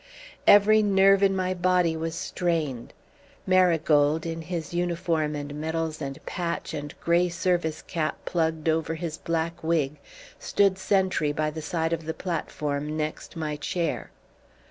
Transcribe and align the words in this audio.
Every 0.47 0.81
nerve 0.81 1.21
in 1.21 1.35
my 1.35 1.53
body 1.53 1.95
was 1.95 2.15
strained. 2.15 2.91
Marigold, 3.45 4.25
in 4.25 4.41
his 4.41 4.73
uniform 4.73 5.35
and 5.35 5.53
medals 5.53 6.01
and 6.01 6.17
patch 6.25 6.73
and 6.73 6.99
grey 7.01 7.29
service 7.29 7.83
cap 7.83 8.17
plugged 8.25 8.67
over 8.67 8.95
his 8.95 9.19
black 9.19 9.63
wig, 9.63 9.97
stood 10.39 10.79
sentry 10.79 11.31
by 11.31 11.51
the 11.51 11.61
side 11.61 11.93
of 11.93 12.05
the 12.05 12.15
platform 12.15 12.97
next 12.97 13.35
my 13.35 13.55
chair. 13.57 14.09